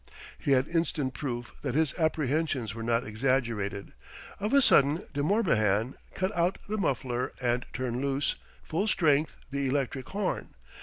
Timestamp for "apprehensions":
1.93-2.73